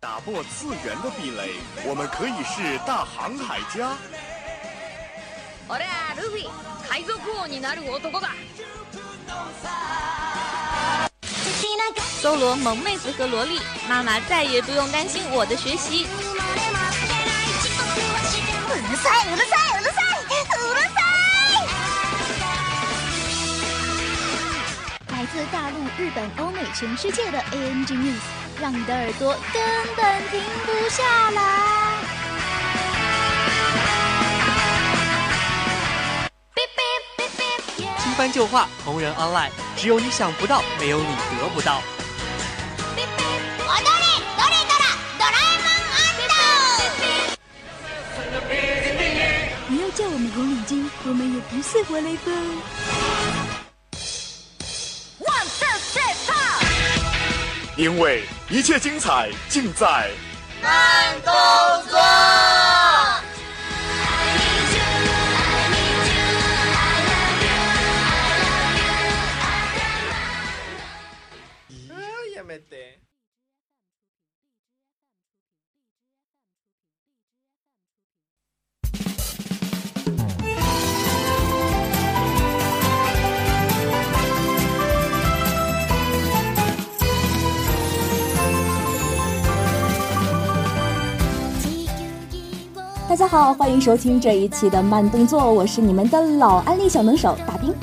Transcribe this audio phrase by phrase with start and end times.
[0.00, 1.50] 打破次元的壁垒，
[1.86, 3.96] 我们可以是大航海家。
[5.68, 6.48] 俺はルフィ
[6.88, 8.28] 海賊王になる男だ。
[12.20, 16.06] 搜罗萌妹子和萝莉，妈妈再也不用担心我的学习。
[16.06, 16.08] う
[18.76, 20.28] るさいうるさいうるさいう
[20.74, 20.98] るさ
[25.10, 25.12] い！
[25.12, 28.22] 来自大陆、日本、欧美、全世界的 ANG News，
[28.61, 29.63] 让你的耳朵根
[29.95, 31.41] 本停不下来。
[37.99, 41.05] 新番旧话，同人 online，只有你想不到，没有你
[41.39, 41.81] 得不到。
[49.67, 52.33] 不要叫我们红领巾，我们也不是活雷锋。
[57.77, 60.09] 因为一切精彩尽在
[60.63, 61.31] 慢动
[61.87, 62.08] 作。
[93.19, 97.75] 家好，欢迎收听这一期的慢动作，我是你们的老安利小能手大兵。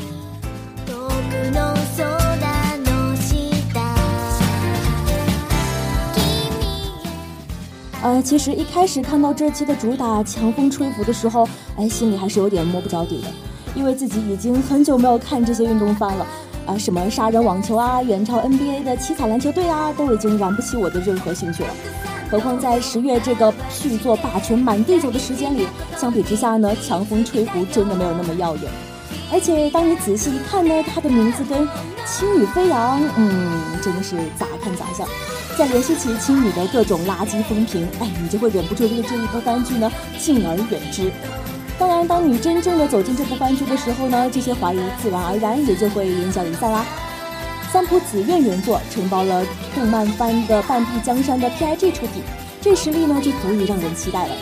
[8.03, 13.29] 呃，其实一开始看到这期的主打《强风吹拂》的时候，哎，心里还是有点摸不着底的，
[13.75, 16.27] 因为自己已经很久没有看这些运动番了，
[16.65, 21.69] 啊，什么杀人网球啊、远超 NBA 的七彩篮球队啊，都已经燃不起我的任何兴趣了。
[22.31, 28.65] 何况在十月这个续作霸权满地走的时间里，相比之下呢，强风吹拂真的没有那么耀眼。
[29.33, 31.69] 而且当你仔细一看呢，它的名字跟
[32.05, 35.07] 青女飞扬，嗯，真的是咋看咋像。
[35.59, 41.11] 再联系起青女的各种垃圾风评，哎，你就会忍不住对这一部番剧呢敬而远之。
[41.79, 46.85] 当然，当你真正的走进这部番剧的时候呢，这些怀疑自然而然也就会烟消云散啦。
[47.77, 49.45] 三浦紫苑原作承包了
[49.75, 52.23] 动漫番的半壁江山的 PIG 出品，
[52.59, 54.35] 这实力呢就足以让人期待了。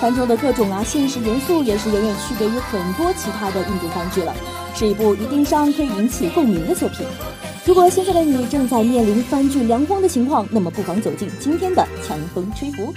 [0.00, 4.32] 番中的各种啊现实元素也是远远区别于很多其他的印度番剧了，
[4.76, 7.04] 是一部一定上可以引起共鸣的作品。
[7.66, 12.94] 如果现在的你正在面临番剧凉风的情况，那么不妨走进今天的强风吹拂。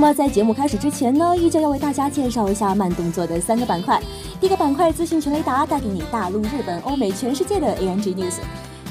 [0.00, 4.00] 那么在节目开始之前呢，依旧要为大家介绍一下慢动作的三个板块。
[4.40, 8.34] 第一个板块资讯全雷达，带给你大陆、日本、欧美、全世界的 ANG News。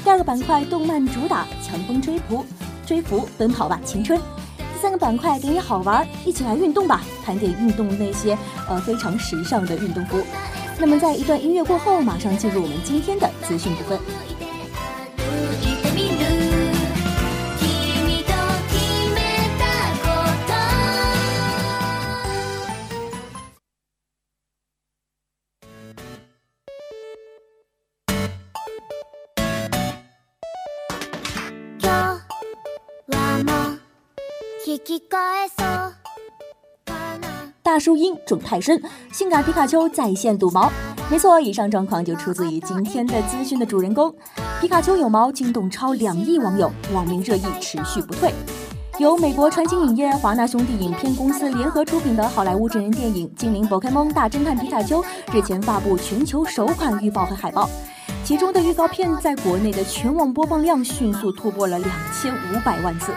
[0.04, 2.44] 第二个板块动漫主打强风吹拂，
[2.84, 4.20] 追拂奔跑吧青春。
[4.58, 8.36] 第三个板块给你好玩，一起来运动吧，盘点运动那些
[8.68, 10.18] 呃非常时尚的运动服。
[10.78, 13.98] 那么在一段音乐过后，马上进入我们今天的资讯部分。
[37.62, 40.70] 大叔音种太深，性感皮卡丘在线堵毛。
[41.10, 44.14] 没错，以上状况就出自于今天的资讯的主人公。
[44.60, 48.30] 皮卡丘有毛惊动超两亿网友，网民热议持续不退。
[48.98, 55.02] 由美国传奇影业、华纳兄弟影片公司联合出品的好莱坞真人电影《精灵宝可梦大侦探皮卡丘》
[55.32, 57.70] 日前发布全球首款预告和海报，
[58.22, 63.12] 其中的预告片在国内的全网播放量迅速突破了两千五百万次。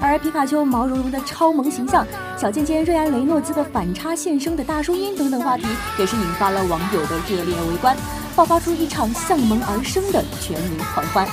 [0.00, 5.66] 而皮卡丘毛茸茸的超萌形象、小贱贱瑞安雷诺兹的反差现身的大叔音等等话题，
[5.98, 7.96] 也是引发了网友的热烈围观，
[8.36, 11.26] 爆发出一场向萌而生的全民狂欢。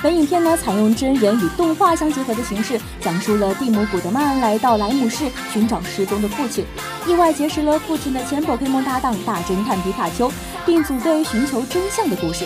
[0.00, 6.64] 本影片呢，采用真人与动画相结合的形式，讲述了蒂姆·古德曼来到莱姆市寻找失踪的父亲，
[7.06, 10.30] 意外结识了父亲的前宝可梦搭档大侦探皮卡丘，
[10.64, 12.44] 并组队寻求真相的故事。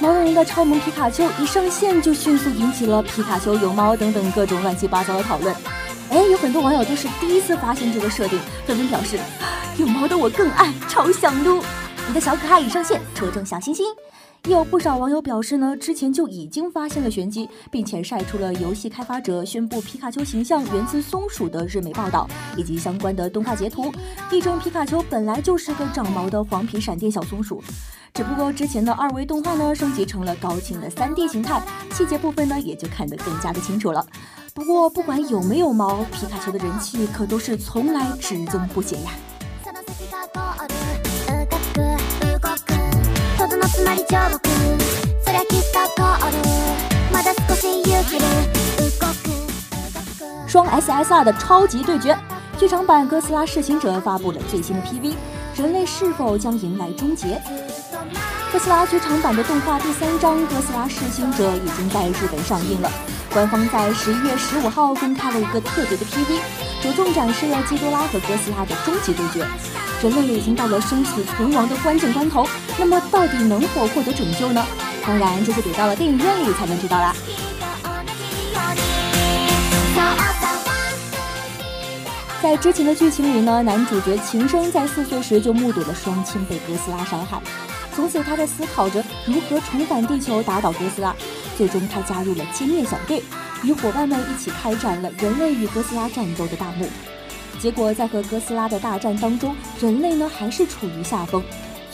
[0.00, 5.54] 毛茸茸的超萌皮卡丘一上线就迅速引起了皮卡丘有猫等等各种乱七八糟的讨论。
[6.10, 9.18] 哎，有很多网友都是第一次发现这个设定，纷纷表示
[9.76, 11.62] 有猫的我更爱，超想撸！
[12.08, 13.86] 你的小可爱已上线，戳中小心心。
[14.46, 22.26] 也有不少网友表示呢，之前就已经发现了玄机，并且晒出了游戏开发者宣布皮卡丘形象源自松鼠的日媒报道，
[22.56, 23.92] 以及相关的动画截图，
[24.30, 27.62] 力证皮卡丘本来就是个长毛的黄皮闪电小松鼠。
[28.14, 31.62] 只不过之前的二维动画呢，升级成了高清的三 D 形态，
[31.92, 34.04] 细节部分呢也就看得更加的清楚了。
[34.54, 39.12] 不过不管有没有毛，皮卡丘的人气可都是从来只增不减呀。
[50.48, 52.16] 双 SSR 的超级对决，
[52.58, 55.14] 剧场版《哥斯拉：噬行者》发布了最新的 PV，
[55.56, 57.40] 人类是否将迎来终结？
[58.52, 62.90] 哥斯拉剧场版的动画第三章《哥斯拉：噬行者》已经在日本上映了。
[63.32, 66.40] 官方在十一月十五号公开了一个特别的 PV，
[66.82, 69.46] 着重展示了基多拉和哥斯拉的终极对决。
[70.02, 72.44] 人类已经到了生死存亡的关键关头，
[72.76, 74.66] 那么到底能否获得拯救呢？
[75.06, 77.14] 当然，这就得到了电影院里才能知道啦。
[82.42, 87.40] 在之前的剧情里呢，男主角琴声在四岁时就目睹了双亲被哥斯拉伤害，
[87.94, 91.14] 从此他在思考着如何重返地球打倒哥斯拉。
[91.60, 93.22] 最终，他加入了歼灭小队，
[93.64, 96.88] 与伙伴们一起开展了人类与哥斯拉战斗的大幕。
[97.58, 101.44] 结果，在和哥斯拉的大战当中，人类呢还是处于下风。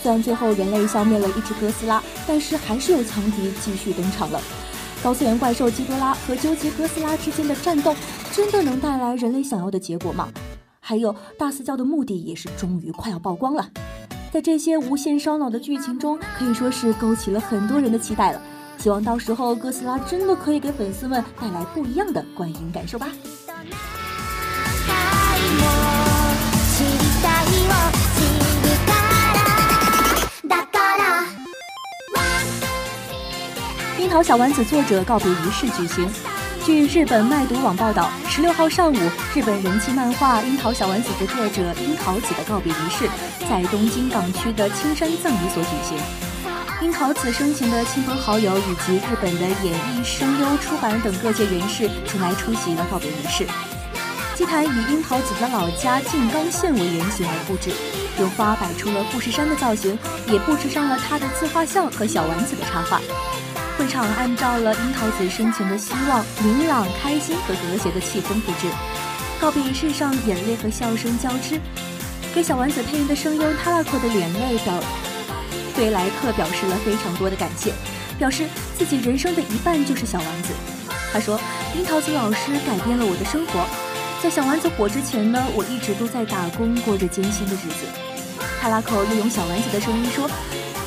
[0.00, 4.40] 虽然最后人类消灭了一只哥斯拉，但是还是有强敌继续登场了。
[5.02, 7.92] 高次元怪兽基多拉和究极哥斯拉之间的战斗，
[8.30, 10.28] 真的能带来人类想要的结果吗？
[10.78, 13.68] 还有，大四教的目的也是终于快要曝光了。
[14.30, 18.40] 在这些无限烧脑的剧情中，可以说是勾起了很多人的期待了。
[18.78, 23.08] 希望到时候哥斯拉真的可以给粉丝们带来不一样的观影感受吧。
[33.98, 36.08] 樱桃小丸子作者告别仪式举行。
[36.64, 38.96] 据日本麦读网报道，十六号上午，
[39.34, 43.08] 日本人气漫画《樱桃小丸子》的作者樱桃子的告别仪式
[43.48, 46.35] 在东京港区的青山葬仪所举行。
[46.82, 53.46] 樱桃子生前的亲朋好友以及日本的演艺、声优、出版等各界人士前来出席了告别仪式。
[54.34, 57.70] 祭坛以樱桃子的老家静冈县为原型而布置，
[58.20, 63.00] 有花摆出了富士山的造型，也布置上了他的自画像和小丸子的插画。
[63.78, 68.68] 会场按照了樱桃子生前的希望，明朗、开心和和谐的气氛布置。
[69.40, 71.58] 告别仪式上，眼泪和笑声交织。
[72.34, 74.74] 给小丸子配音的声优塔拉克的眼泪表。
[75.76, 77.72] 对莱克表示了非常多的感谢，
[78.18, 78.46] 表示
[78.78, 80.54] 自己人生的一半就是小丸子。
[81.12, 81.38] 他说
[81.76, 83.64] ：“樱桃子老师改变了我的生活，
[84.22, 87.86] 在小丸子火之前呢，我一直都在打工，过着艰辛的日子。”
[88.58, 90.28] 他拉口又用小丸子的声音说：“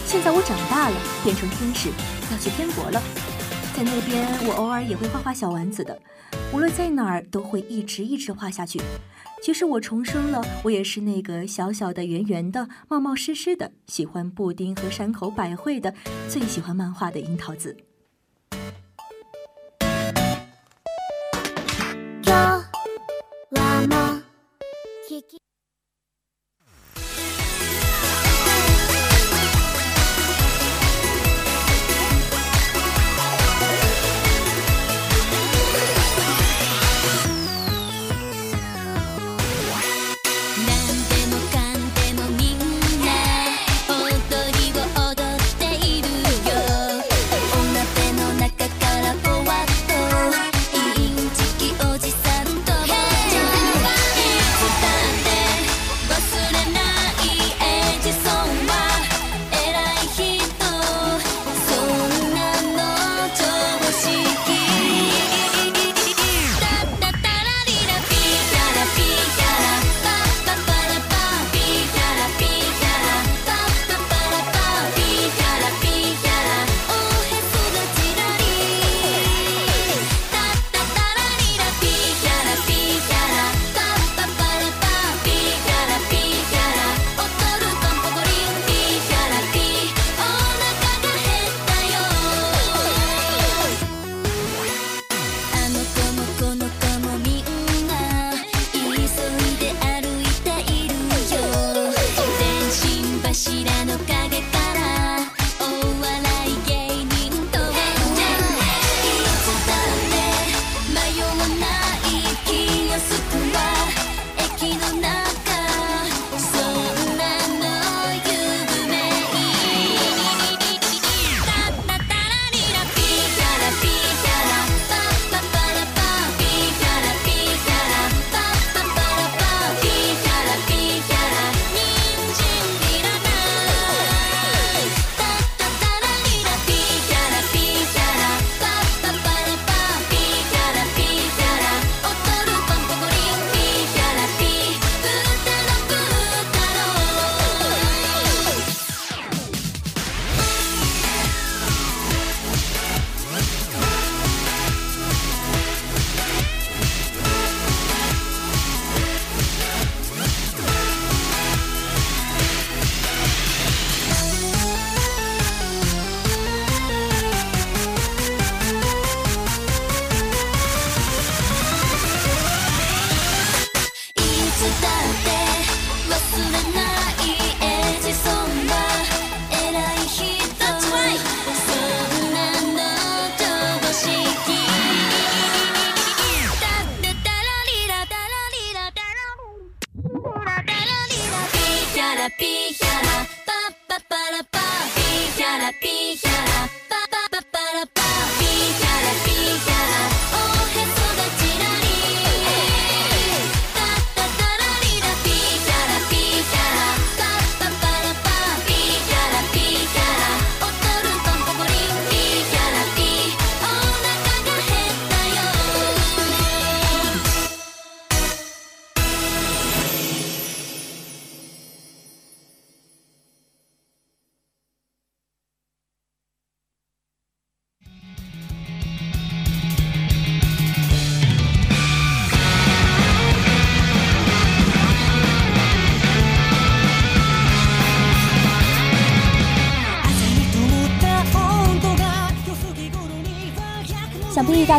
[0.06, 1.90] 现在我长大了，变成天使，
[2.32, 3.02] 要去天国了，
[3.78, 5.98] 在那边我偶尔也会画画小丸子的，
[6.52, 8.82] 无论在哪儿都会一直一直画下去。”
[9.42, 15.94] 其实我重生了，我也是那个小小的、圆圆的、冒冒失失的，喜欢布丁和山口百惠的，
[16.28, 17.76] 最喜欢漫画的樱桃子。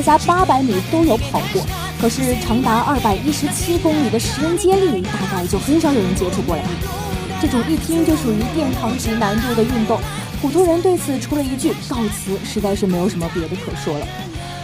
[0.01, 1.63] 大家八百米都有跑过，
[2.01, 6.63] 可是长达二百一十七公里的十人接力，大概就很少有人接触过了。
[7.39, 10.01] 这种一听就属于殿堂级难度的运动，
[10.41, 14.07] 普通人对此除了一句告辞，实在是没有什么别的可说了。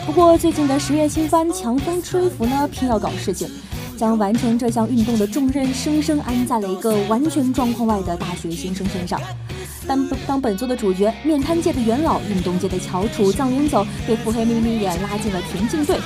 [0.06, 3.46] 不过最近的十月新番《强风吹拂》呢，偏要搞事情，
[3.94, 9.20] 将完成这项运动的重任生生安在了一个完全状况外的大学新生身上。
[9.86, 15.98] 当当本作的主角，面瘫界的元老，运动界的翘楚藏云走，被腹黑眯眯眼拉进了田径队。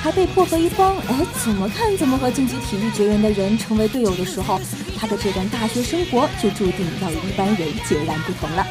[0.00, 4.60] 还被迫和一帮哎，怎么看怎么和竞技体育绝缘的人成为队友的时候，
[4.96, 8.64] 他的这段大学生活就注定要与一般人截然不同了。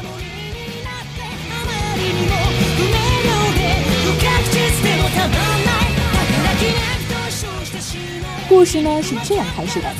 [8.48, 9.92] 故事呢是这样开始的，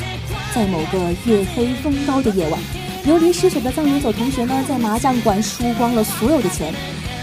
[0.55, 2.59] 在某个月黑风高的夜晚，
[3.05, 6.73] 流离失所的藏云走同学呢，在麻将馆输光了所有的钱，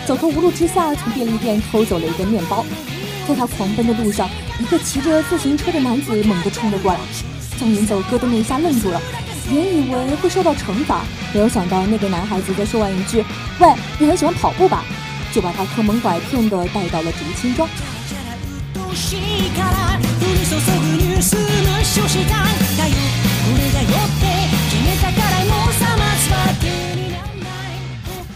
[0.06, 2.64] 走投无路之下，从便利店偷走了一个面包。
[3.28, 4.28] 在他狂奔的路上，
[4.58, 6.98] 一个骑着自行车的男子猛地冲了过来，
[7.58, 9.00] 藏云走咯噔的一下愣住了，
[9.50, 13.24] 原以为会受到惩罚，没有想到那个男孩子在说完一句
[13.60, 14.84] “喂，你很喜欢跑步吧”，
[15.32, 17.68] 就把他坑蒙拐骗的带到了竹青庄。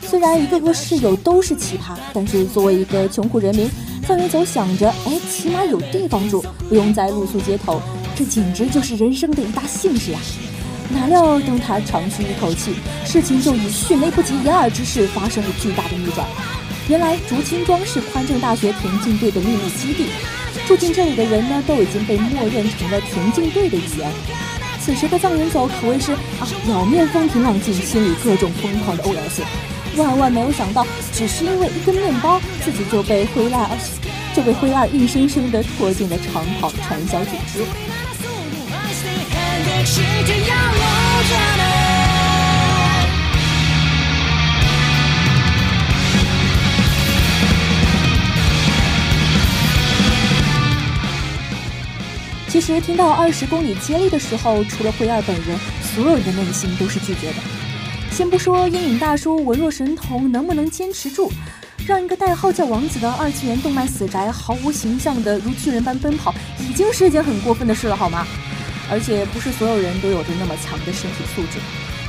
[0.03, 3.71] 虽然一个个室友都是奇葩，但是作为一个穷苦人民。
[4.03, 7.81] 范云走想着，哎，起码有地方住，不用再露宿街头，
[8.17, 10.21] 这简直就是人生的一大幸事啊！
[10.89, 12.75] 哪料当他长吁一口气，
[13.05, 16.27] 事情就以迅雷不及掩耳之势发生了巨大的逆转。
[16.89, 20.07] 原来竹青庄是宽政大学田径队的秘密基地，
[20.67, 24.11] 住进这里的人呢，都已经被默认成了田径队的一员。
[24.81, 29.43] 此时的藏人走可谓是啊，表面风平浪静，心里各种疯狂的 OS。
[29.97, 33.69] 万万没有想到，只是因为一根面包，自己就被灰二
[34.35, 37.65] 就被灰二硬生生的拖进了长跑传销组织。
[52.51, 55.57] 其实听到二十公里接力的时候，除了惠二本人，
[55.95, 57.37] 所有人的内心都是拒绝的。
[58.11, 61.31] 先不说阴影大叔文若神童能不能坚持住，
[61.87, 68.27] 让一个代号叫王子的二次元动漫死宅毫无形象的如巨人般奔跑，已经是一件很过分的事了，好吗？
[68.91, 71.61] 而且不是所有人都有着那么强的身体素质，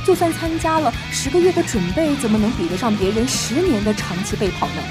[0.04, 4.82] 就算参加了十个月的准备，怎么能比得上别人十年的长期备跑呢？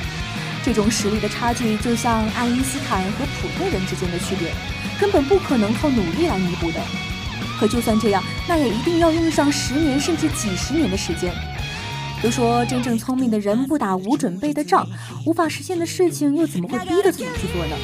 [0.63, 4.53] 这种实力的差距，就像爱因斯坦和普通人之间的区别，
[4.99, 6.79] 根本不可能靠努力来弥补的。
[7.59, 11.33] 可就算这样，那也一定要用上十年甚至几十年的时间。
[12.23, 14.87] 都说真正聪明的人不打无准备的仗，
[15.25, 17.75] 无法实现的事情又怎么会逼着自己去做呢？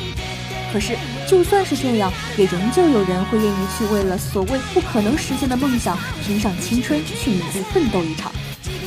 [0.72, 0.96] 可是
[1.28, 8.32] 就算是这样，也仍旧有人会愿意去为了所谓不可能实现的梦想拼上青春，去努力奋斗一场。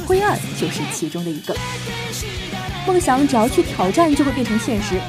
[0.07, 1.57] 灰二就是其中的一个。
[2.87, 5.01] 梦想只要去挑战，就会变成现实。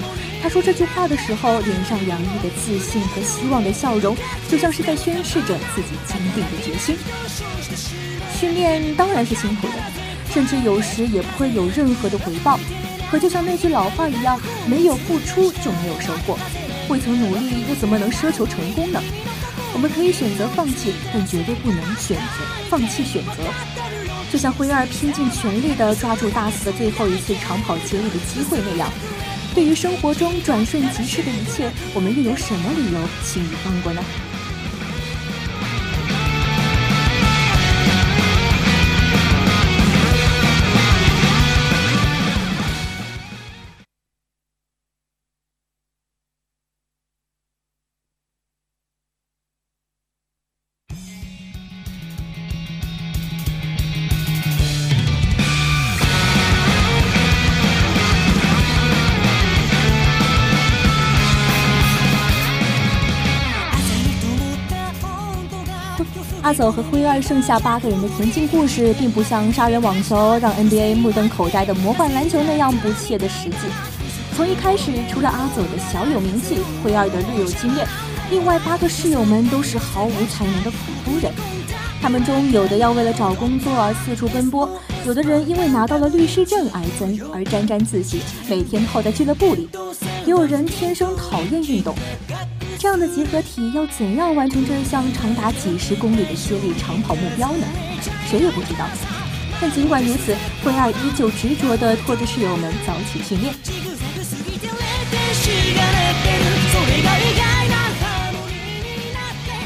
[0.43, 4.15] 他说这句话的时候，脸上洋溢的自信和希望的笑容，
[4.49, 6.97] 就像是在宣示着自己坚定的决心。
[8.39, 9.73] 训练当然是辛苦的，
[10.33, 12.59] 甚至有时也不会有任何的回报。
[13.09, 16.37] 可就像那句老话一样，没有付出就没有收获，
[16.89, 18.99] 未曾努力又怎么能奢求成功呢？
[19.73, 22.23] 我们可以选择放弃，但绝对不能选择
[22.69, 23.80] 放弃选择。
[24.31, 28.89] 就像灰二拼尽全力地抓住大四的最后一次长跑接力的机会那样。
[29.53, 34.01] 对于生活中转瞬即逝的一切，我们又有什么理由轻易放过呢？
[66.51, 73.55] 阿走和灰二剩下八个人的田径故事，并不像杀人网球让 NBA 目瞪口呆的魔幻篮球那样不切的实际。
[74.36, 77.88] 从一开始，除了阿走的小有名气，灰二的略有经验，
[78.29, 81.31] 另外八个室友们都是毫无才能的普通人。
[82.01, 84.70] 他们中有的要为了找工作而四处奔波，
[85.05, 89.70] 有的人因为拿到了律师证而增而沾沾自喜，每天泡在俱乐部里，
[90.25, 91.96] 也有人天生讨厌运动。
[92.81, 97.67] 这样的集合体要怎样完成这项长达几十公里的接力长跑目标呢？
[98.27, 98.88] 谁也不知道。
[99.61, 103.53] 但尽管如此，灰二依旧执着地拖着室友们早起训练。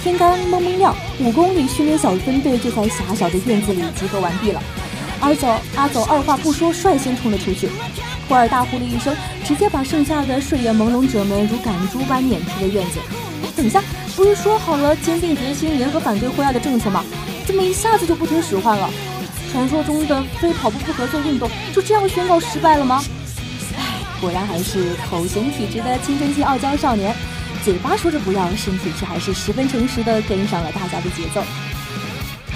[0.03, 4.61] 天刚蒙蒙亮，五公里训练小分队就在狭小的院子里集合完毕了。
[5.21, 7.69] 阿走阿走二话不说，率先冲了出去。
[8.27, 12.99] 霍尔大呼了一声，直接把剩下的睡眼朦胧者们如赶猪般撵出了院子。
[13.55, 13.81] 等一下，
[14.15, 17.03] 不是说好了坚定决心联合反对霍尔的政策吗？
[17.45, 18.89] 怎么一下子就不听使唤了？
[19.51, 23.01] 传说中的非跑步不合作运动就这样宣告失败了吗？
[23.77, 27.15] 唉，果然还是口型体质的青春期傲娇少年，
[27.63, 31.41] 嘴巴说着不要，身体却还是十分诚实的跟上了大家的节奏。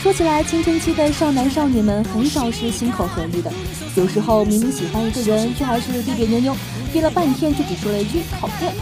[0.01, 3.51] 说起来，青春期的少男少女们很少是心口合一的，
[3.95, 6.55] 有时候明明喜欢一个人，却还是别别扭扭，
[6.93, 8.73] 憋了半天就只说了一句讨厌，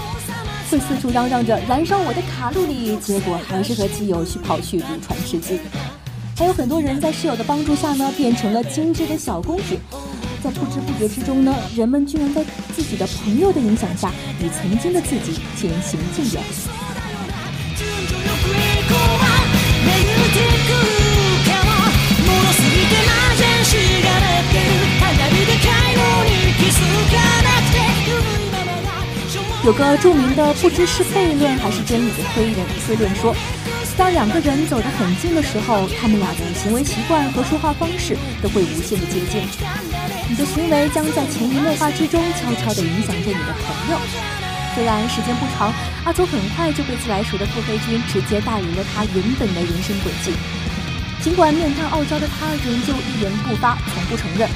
[0.70, 5.60] 会四处嚷嚷着燃烧我的卡路里，结果还是和基友去跑去祖传吃鸡。
[6.36, 9.76] 还有很多人在室友的帮助下呢，变成了精致的小公主，
[10.44, 16.44] 在不知不觉之中呢，人们居然在自己的朋友的影响下，与曾经的自己渐行渐远。
[29.68, 33.36] 有个著名的不知是悖论还是真理的推论推论说，
[33.98, 39.44] 当两个人走得很近的时候，他们俩的行为习惯和说话方式都会无限的接近。
[40.30, 44.00] 你的行为将在潜移默化之中悄悄地影响着你的朋友。
[44.74, 45.74] 虽然时间不长，
[46.06, 50.32] 阿祖很快就被自来熟的腹黑君直接带离了他原本的人生轨迹。
[51.22, 54.48] 尽管面瘫傲娇的他仍旧一言不发，从不承认。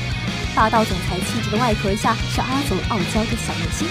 [0.55, 3.85] 霸道总裁气质的外壳下是阿祖傲娇的小内心。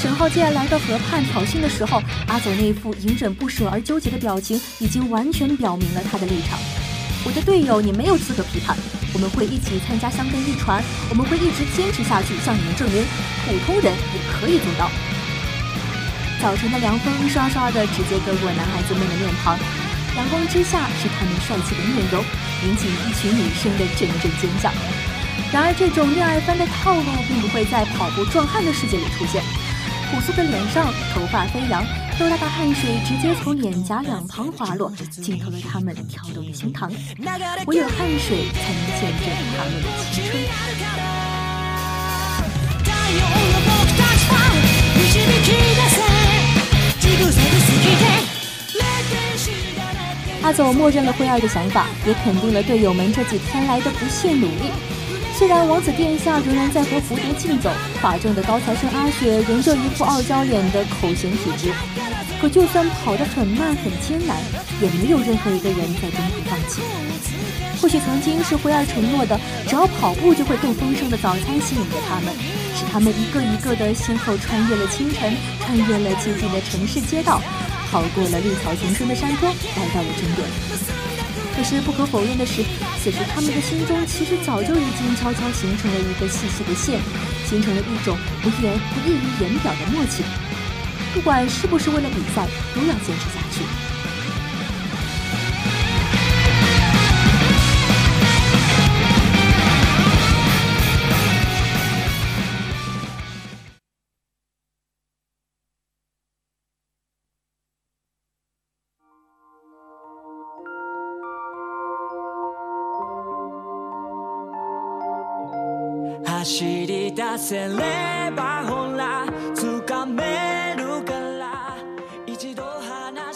[0.00, 6.56] 沈浩健来到河畔挑衅的时候，阿祖那副隐忍不舍而纠结的表情，已经完全表明了他的立场。
[7.24, 8.78] 我的队友，你没有资格批判。
[9.12, 10.80] 我们会一起参加香根一传，
[11.10, 13.02] 我们会一直坚持下去，向你们证明，
[13.42, 14.88] 普通人也可以做到。
[16.40, 19.58] 早晨的凉风刷刷的直接割过男孩子们的面庞，
[20.14, 22.22] 阳光之下是他们帅气的面容，
[22.62, 24.70] 引起一群女生的阵阵尖叫。
[25.50, 29.42] 然而，这种恋爱番的套路并不会在跑步壮汉的世界里出现。
[30.10, 31.84] 朴素的脸上，头发飞扬，
[32.18, 36.90] 豆大的汗水直接从脸颊两旁滑落，浸透了他们跳动的心膛。
[37.66, 40.32] 唯有汗水才能见证他们的青春。
[50.40, 54.70] 阿走默认了辉二的想法，也肯定了队友们这几天来的不懈努力。
[55.38, 57.70] 虽然王子殿下仍然在和蝴蝶竞走，
[58.02, 61.72] 法正的高材生阿雪仍旧一副傲娇脸的口型体质，
[62.40, 64.36] 可就算跑得很慢很艰难，
[64.82, 66.82] 也没有任何一个人在中途放弃。
[67.80, 72.34] 或许曾经是辉儿承诺的，只要跑步就会更丰盛的早餐吸引着他们，
[72.74, 77.40] 使他们一个一个的先后穿越了清晨，穿越了寂静的城市街道，
[77.92, 80.48] 跑过了绿草丛生的山庄，来到了终点。
[81.54, 82.62] 可是不可否认的是，
[83.08, 87.00] 可是他们的心中其实早就已经悄悄形成了一个细细的线，
[87.48, 90.22] 形成了一种不言不溢于言表的默契。
[91.14, 93.64] 不管是不是为了比赛，都要坚持下去。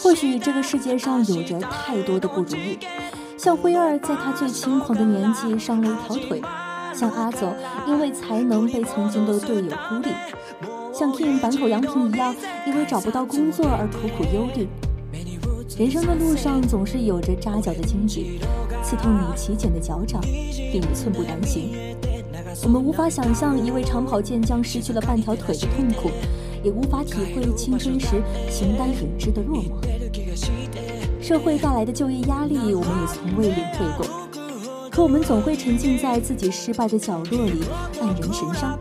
[0.01, 2.79] 或许这个世界上有着太多的不如意，
[3.37, 6.41] 像辉儿在他最轻狂的年纪伤了一条腿，
[6.93, 7.53] 像阿走
[7.85, 10.09] 因为才能被曾经的队友孤立，
[10.93, 12.33] 像 King 板口洋平一样
[12.65, 14.69] 因为找不到工作而苦苦忧虑。
[15.77, 18.39] 人生的路上总是有着扎脚的荆棘，
[18.81, 21.73] 刺痛你起茧的脚掌，令你寸步难行。
[22.63, 26.09] 我们无法想象一位长跑健将失去了半条腿的痛苦，
[26.63, 29.71] 也无法体会青春时形单影只的落寞。
[31.21, 34.07] 社会带来的就业压力，我们也从未领会过。
[34.89, 37.63] 可我们总会沉浸在自己失败的角落里，
[37.99, 38.79] 黯然神伤。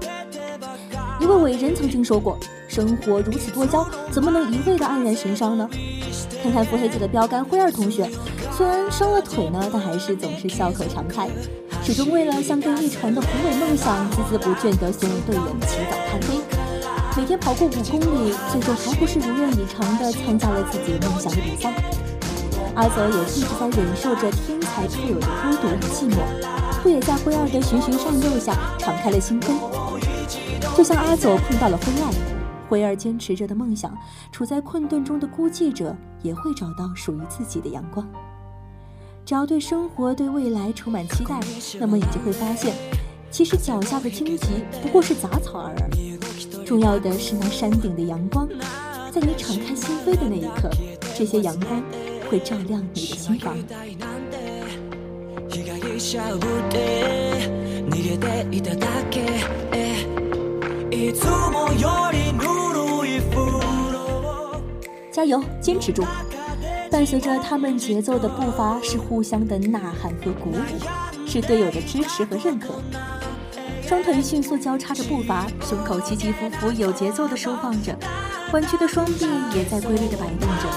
[1.20, 5.68] 一位伟人曾经说过：“生活如此多娇，怎么能一味的黯然神伤呢？”
[6.40, 8.08] 看看腹黑界的标杆辉儿同学，
[8.52, 11.28] 虽然伤了腿呢，但还是总是笑口常开。
[11.84, 16.40] 始终为了向更一传的宏伟梦想孜孜不倦地怂恿队员起早贪黑，
[17.16, 21.74] 每天跑过五公里，最终还不是如愿以偿地参加了自己梦想的比赛。
[22.76, 29.52] 阿泽也一直在忍受着天才特有的孤独与寂寞，不也在辉二的循循善诱下敞开了心扉。
[30.76, 32.14] 就像阿走碰到了辉二，
[32.68, 33.92] 灰儿坚持着的梦想，
[34.30, 38.06] 处在困顿中的孤寂者也会找到属于自己的阳光。
[39.24, 41.38] 只要对生活、对未来充满期待，
[41.78, 42.74] 那么你就会发现，
[43.30, 44.46] 其实脚下的荆棘
[44.82, 46.18] 不过是杂草而已。
[46.66, 48.48] 重要的是那山顶的阳光，
[49.12, 50.68] 在你敞开心扉的那一刻，
[51.16, 51.82] 这些阳光
[52.28, 53.56] 会照亮你的心房。
[65.12, 66.02] 加油，坚持住！
[66.92, 72.74] 伴随着他们节奏的步伐，是互相的呐喊和鼓舞，是队友的支持和认可。
[73.82, 77.96] 双腿迅速交叉着步伐，胸口起起伏伏，有节奏的收放着，
[78.52, 80.68] 弯曲的双臂也在规律的摆动着。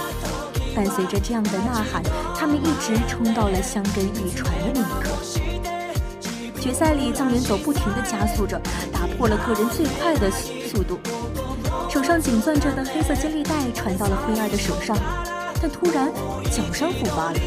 [0.73, 2.01] 伴随着这样的呐喊，
[2.33, 5.11] 他们一直冲到了香根一传的那一刻。
[6.61, 8.57] 决赛里，藏元走不停地加速着，
[8.89, 10.97] 打破了个人最快的速度。
[11.89, 14.97] 手上紧攥着的黑色接力带传到了灰二的手上。
[15.61, 16.11] 但突然
[16.51, 17.39] 脚伤复发了，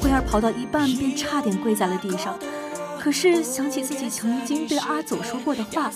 [0.00, 2.38] 灰儿跑到一半便差点跪在了地上。
[2.98, 5.90] 可是想起自己曾经对阿祖说过的话，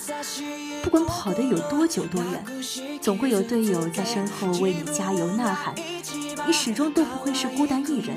[0.83, 2.43] 不管跑得有多久多远，
[3.01, 5.73] 总会有队友在身后为你加油呐喊，
[6.45, 8.15] 你始终都不会是孤单一人。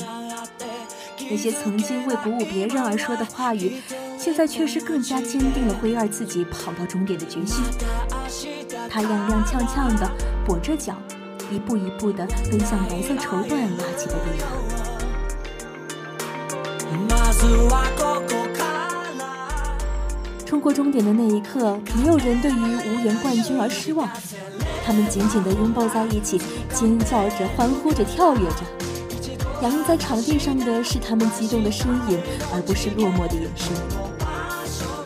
[1.30, 3.80] 那些曾经为鼓舞别人而说的话语，
[4.18, 7.62] 现在却是更加坚定了灰儿自己跑到终点的决心。
[8.88, 10.10] 他踉踉跄跄地
[10.44, 10.96] 跛着脚。
[11.50, 14.48] 一步一步地奔向白色绸缎拉起的地方。
[20.46, 24.08] 冲过终点的那一刻，没有人对于无缘冠军而失望。
[24.84, 26.40] 他们紧紧地拥抱在一起，
[26.72, 28.64] 尖叫着、欢呼着、跳跃着。
[29.62, 32.20] 洋溢在场地上的是他们激动的身影，
[32.52, 33.72] 而不是落寞的眼神。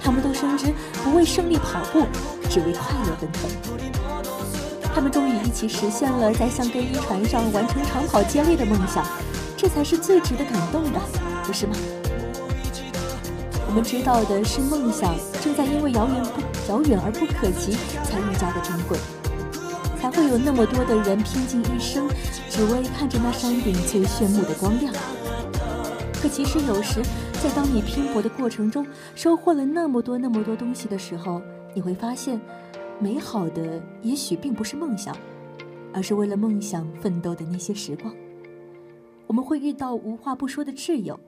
[0.01, 2.07] 他们都深知，不为胜利跑步，
[2.49, 4.54] 只为快乐奔腾。
[4.95, 9.05] 他们终于一起实现了在香根一船上完成长跑接力的梦想，
[9.57, 11.01] 这才是最值得感动的，
[11.43, 11.75] 不是吗？
[13.67, 18.97] 我们知道的是，梦想正在因为遥远不遥远而不可及，才愈加的珍贵，
[20.01, 22.09] 才会有那么多的人拼尽一生，
[22.49, 24.95] 只为看着那山顶最炫目的光亮。
[26.23, 27.03] 可其实有时，
[27.43, 31.43] 在当你拼搏的过程中，收获了那么多那么多东西的时候，
[31.75, 32.41] 你会发现。
[33.01, 35.17] 美好的也许并不是梦想，
[35.93, 38.15] 而是为了梦想奋斗的那些时光。
[39.27, 41.19] 我们会遇到无话不说的挚友，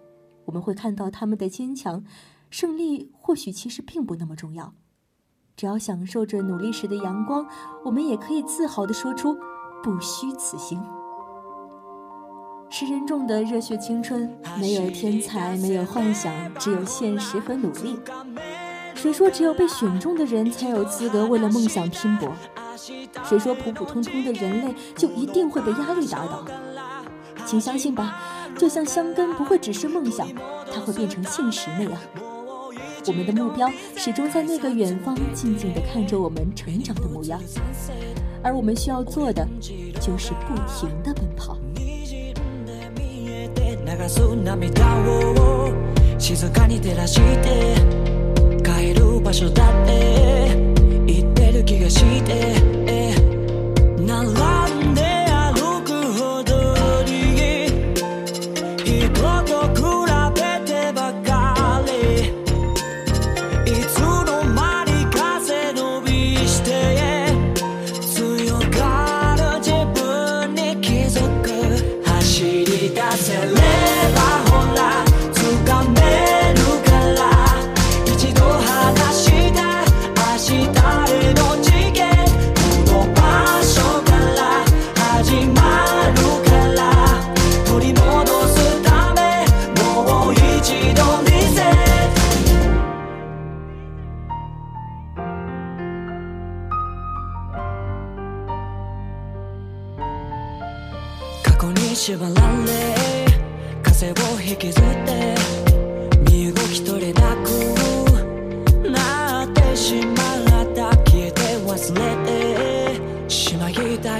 [0.44, 2.04] 我们会看到他们的坚强。
[2.48, 4.72] 胜利或许其实并不那么重要，
[5.56, 7.44] 只要享受着努力时的阳光，
[7.84, 9.36] 我们也可以自豪地说出
[9.82, 10.80] “不虚此行”。
[12.70, 17.98] 十人众的热血青春，没有天才，没有幻想，只有现实和努力。
[19.06, 22.28] 谁说只有被选中的人才有资格为了梦想拼搏？
[22.76, 26.44] 谁说普普通通的人类就一定会被压力打倒？
[27.46, 28.20] 请相信吧，
[28.58, 30.26] 就像香根不会只是梦想，
[30.74, 31.92] 它会变成现实那样。
[33.06, 37.40] 我们的目标始终在那个远方，静静地看着我们成长的模样。
[38.42, 39.46] 而我们需要做的，
[40.00, 41.56] 就是不停地奔跑。
[49.26, 50.56] 場所だって
[51.04, 52.54] 言ってる気がして
[53.98, 55.15] 並んで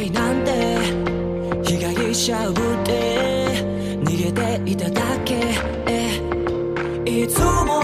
[0.00, 0.78] いなんて
[1.64, 3.48] 被害者ぶって
[4.04, 5.86] 逃げていただけ。
[7.04, 7.82] いつも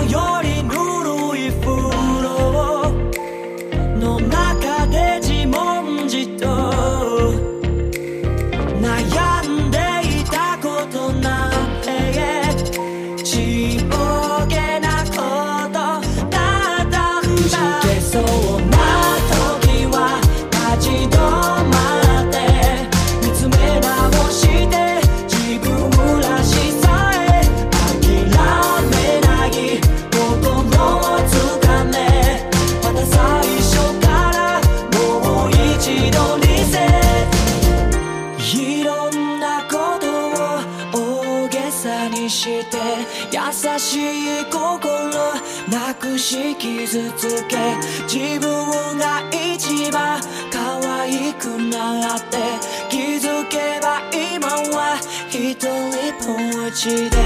[56.72, 57.16] ちで。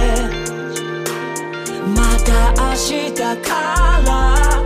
[1.94, 4.65] また明日から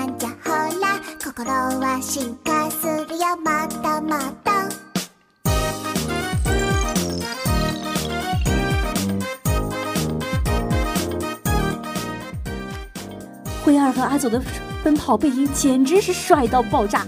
[0.00, 0.50] なんじゃほ
[0.80, 1.50] ら心
[1.80, 4.50] は進化するよもっともっと
[13.64, 14.40] 灰二和阿佐的
[14.84, 17.04] 奔跑背影简直是帅到爆炸。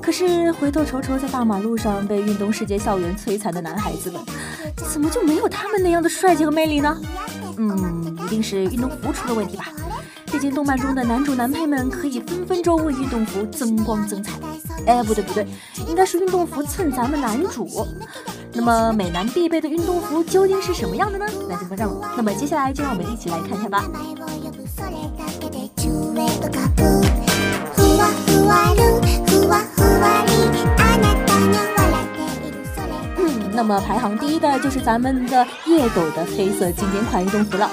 [0.00, 4.22] 可是回头瞅瞅在大马路上被运动世界校园摧残的男孩子们，
[4.76, 6.96] 怎么就没有他们那样的帅气和魅力呢？
[7.58, 9.66] 嗯，一定是运动服出了问题吧。
[10.32, 14.32] 毕竟动漫中的男主男配们可以分分钟为运动服增光增彩。
[14.86, 15.46] 哎，不对不对，
[15.86, 17.86] 应该是运动服蹭咱们男主。
[18.52, 21.26] 那么美男必备的运动服究竟是什么样的呢？
[21.48, 23.84] 那就不让，那么接下来就让我们一起来看看吧。
[23.92, 26.78] 名前を呼ぶそれだけで中へと書く
[27.74, 28.80] ふわふわる
[29.26, 30.30] ふわふわり
[30.78, 37.70] あなたの笑っているそれ嗯，那么排行第一的就是咱们的叶斗的黑色经典款运动服了。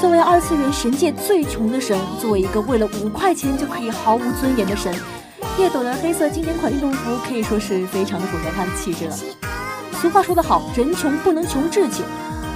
[0.00, 4.94] 作为二次元神界最穷的神，作为一个为了五块钱就可以毫无尊严的神，
[5.58, 9.16] 叶斗的黑色经典款运动服可以说是非常的符合他的气质了。
[10.00, 12.04] 俗话说得好，人穷不能穷志气。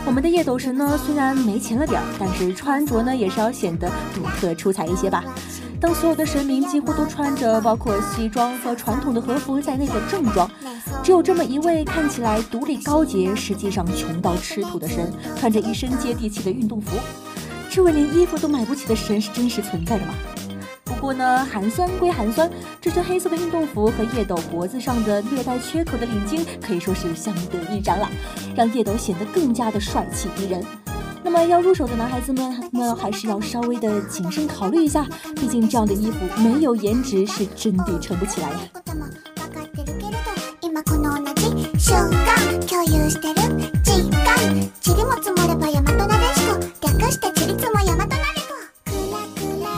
[0.06, 5.24] 我们的叶斗神呢，虽然没钱了点儿，但是穿着呢也是要显得独特出彩一些吧。
[5.80, 10.48] 当所有的神明几乎都穿着包括西装和传统的和服在内的正装，
[11.02, 16.96] 只有这么一位看起来独立高洁，实际上穷到吃土的神，穿着一身接地气的运动服。
[17.74, 20.12] 这位连衣服都买不起的神是真实存在的吗？
[20.84, 22.50] 不过呢，寒酸归寒酸，
[22.82, 28.06] 这身黑色的运动服和叶斗脖子上的略带缺口的领巾可以说是相得益彰了，
[28.54, 30.62] 让叶斗显得更加的帅气逼人。
[31.24, 35.06] 那么要入手的男孩子们呢，还是要稍微的谨慎考虑一下，
[35.36, 38.58] 毕竟这样的衣服没有颜值是真的撑不起来呀。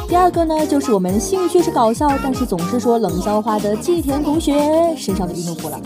[0.09, 4.55] 第二个呢，就是我们兴趣是搞笑，但是总是说冷笑话的季田同学
[4.97, 5.81] 身上的运动服了。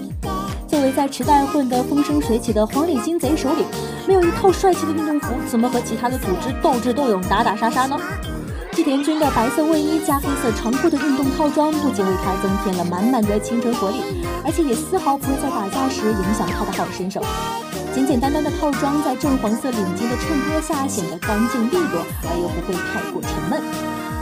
[0.68, 3.64] 作为在池袋混得风生水起的黄领金贼首领，
[4.06, 7.98] 没有一套帅气的运动服，怎么和其他的组织斗智斗勇、打打杀杀呢？
[8.72, 13.96] 季田君的白色卫衣加黑色长裤的运动套装，不仅为他增添了满满的青春活力，
[14.44, 17.20] 而且也丝毫不会在打架时影响他的好身手。
[17.98, 23.60] 简简单单的套装在正黄色领巾的衬托下，显得干净利落，而又不会太过沉闷。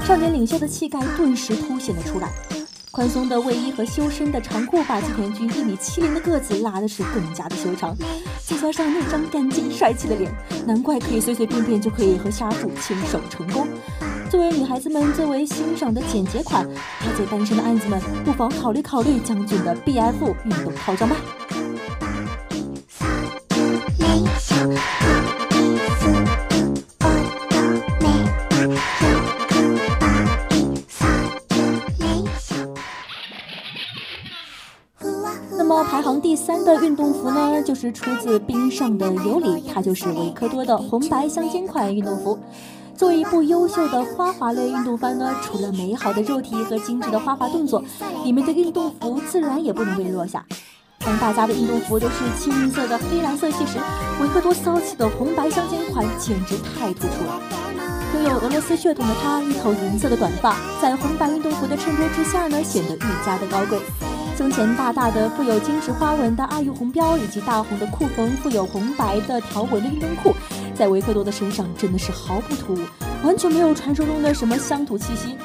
[0.03, 2.33] 少年领袖的气概顿时凸显了出来。
[2.91, 7.95] 宽松的卫衣和修身的长裤，把季田君一米七零的个子拉的是更加的修长，
[8.47, 10.33] 再加上那张干净帅气的脸，
[10.67, 13.69] 难怪可以随随便便就可以和沙柱牵手成功。
[14.31, 16.67] 作为女孩子们最为欣赏的简洁款，
[16.99, 21.17] 还在单身的案子们不妨考虑考虑将军的 BF 运动套装吧。
[35.59, 42.39] 那么排行第三的运动服呢，就是出自冰上的尤里，它就是维克多的红白相间款运动服。
[42.97, 47.83] 作为一部优秀的花滑类运动番呢，除了美好的肉体和精致的花滑动作，
[48.25, 50.47] 里面的运动服自然也不能被落下。
[51.01, 53.79] 当大家的运动服都是清一色的黑蓝色系时，
[54.21, 57.41] 维克多骚气的红白相间款简直太突出了。
[58.15, 63.79] 拥有俄罗斯血统的他，一头银色的短发，在红白运动服的衬托之下呢，显得愈加的高贵。
[64.37, 70.35] 胸前大大的富有金质花纹的爱玉红标，以及大红的裤缝，富有红白的条纹的运动裤，
[70.75, 72.79] 在维克多的身上真的是毫不突兀，
[73.25, 75.37] 完全没有传说中的什么乡土气息。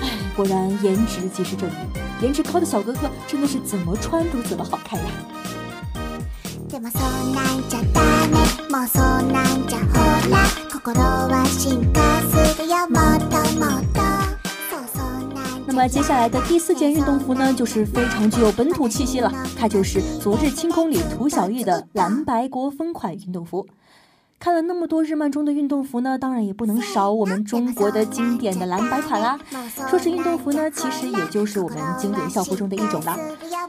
[0.00, 1.72] 唉，果然颜值即是正义，
[2.21, 5.05] 颜值高的小哥哥真的是怎么穿都怎么好看呀。
[6.67, 8.37] でもそんなんじゃダメ
[8.69, 9.93] もうそんなんじゃほ
[10.29, 14.01] ら心は進化するよもっともっと
[14.69, 23.65] そうそんなん那么接下来的第四件运动服呢，就是非常具有本土气息了，它就是昨日清空里涂小艺的蓝白国风款运动服。
[24.40, 29.38] 看了那么多日漫中的运动服呢，当然也不能少我们中国的经典的蓝白款啦。
[29.86, 33.18] 说是运动服呢，其实也就是我们经典校服中的一种啦。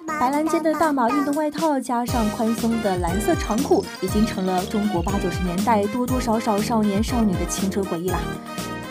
[0.07, 8.19] 白蓝间的大码运动外套加上宽松的蓝色长裤，已经成了中国八九十年代多多少少少年少女的青春回忆啦。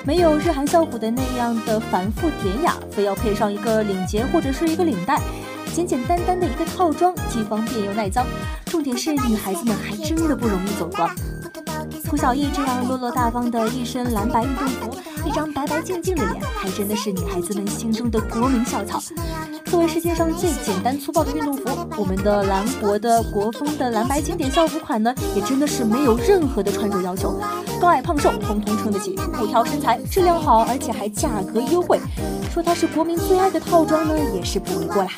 [0.05, 5.19] 没有日韩校服的那样的繁复典雅，非要配上一个领结或者是一个领带，
[5.73, 8.27] 简简单单的一个套装，既方便又耐脏。
[8.67, 11.09] 重点是女孩子们还真的不容易走光。
[12.05, 19.01] 涂小艺这样落落大方的一身蓝白运动服，一张白白净净的脸，还真的是女孩子们心中的国民校草。
[19.65, 21.65] 作为世界上最简单粗暴的运动服，
[21.97, 27.41] 我们的蓝国的国风的蓝白经典校服款呢，也真的是没有任何的穿着要求，
[27.81, 32.01] 高矮胖瘦通通撑得起，不挑身材，质量好，而且还价格优惠。
[32.53, 35.11] 说它是国民最爱的套装呢，也是不为过啦。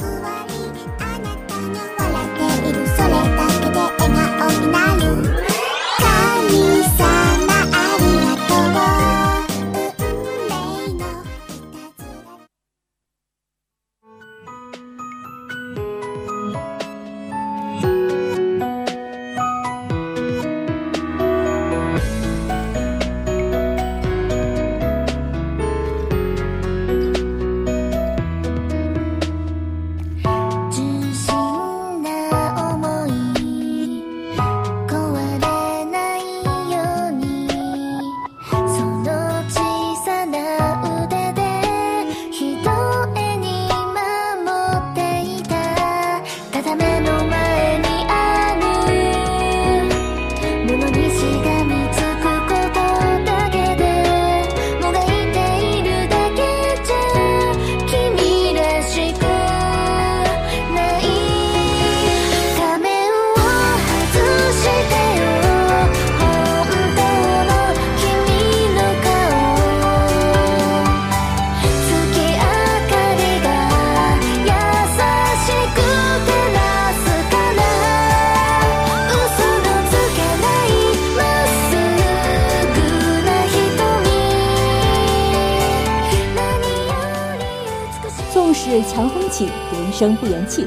[90.02, 90.66] 生不言弃。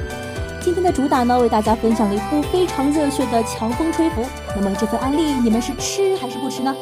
[0.62, 4.24] 今天的主打呢，为大家分享了一部非常热血的强风吹拂。
[4.56, 6.74] 那么这份案例，你们是吃还是不吃呢？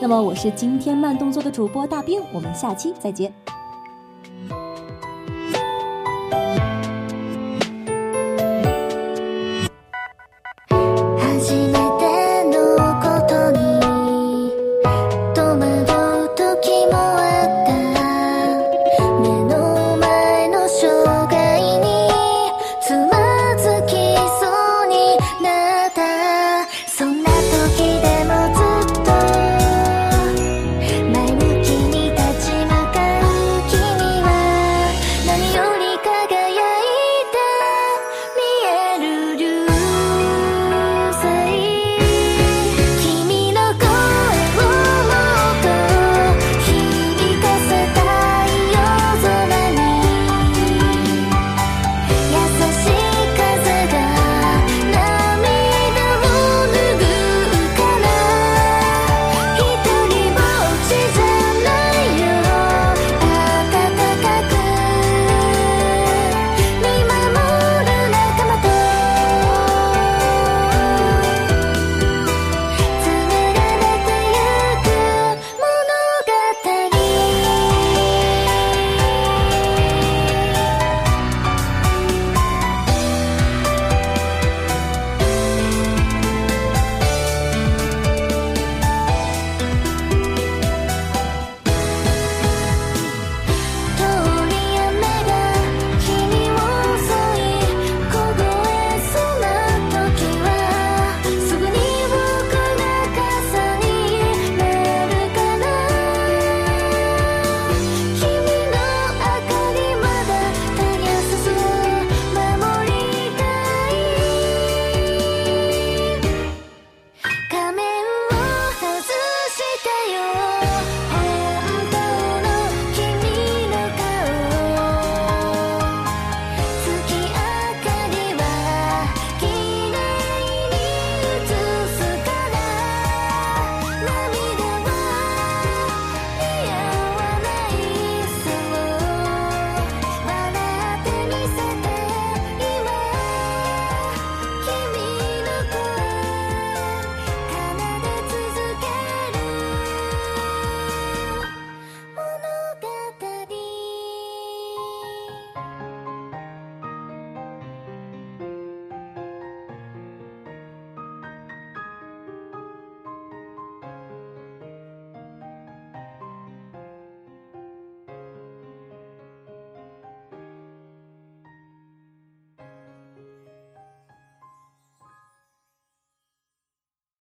[0.00, 3.32] 那么我是今天慢动作的主播大兵，我们下期再见。